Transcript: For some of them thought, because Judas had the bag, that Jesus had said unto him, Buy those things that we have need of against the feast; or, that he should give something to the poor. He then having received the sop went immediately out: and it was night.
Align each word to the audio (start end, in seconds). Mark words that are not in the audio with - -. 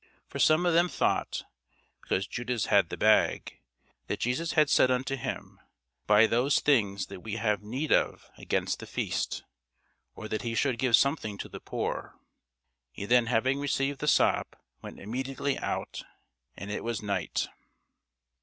For 0.27 0.39
some 0.39 0.65
of 0.65 0.73
them 0.73 0.89
thought, 0.89 1.43
because 2.01 2.25
Judas 2.25 2.65
had 2.65 2.89
the 2.89 2.97
bag, 2.97 3.59
that 4.07 4.19
Jesus 4.21 4.53
had 4.53 4.67
said 4.67 4.89
unto 4.89 5.15
him, 5.15 5.59
Buy 6.07 6.25
those 6.25 6.59
things 6.59 7.05
that 7.05 7.19
we 7.19 7.33
have 7.35 7.61
need 7.61 7.91
of 7.93 8.27
against 8.35 8.79
the 8.79 8.87
feast; 8.87 9.43
or, 10.15 10.27
that 10.27 10.41
he 10.41 10.55
should 10.55 10.79
give 10.79 10.95
something 10.95 11.37
to 11.37 11.47
the 11.47 11.59
poor. 11.59 12.15
He 12.91 13.05
then 13.05 13.27
having 13.27 13.59
received 13.59 13.99
the 13.99 14.07
sop 14.07 14.55
went 14.81 14.99
immediately 14.99 15.55
out: 15.59 16.03
and 16.57 16.71
it 16.71 16.83
was 16.83 17.03
night. 17.03 17.47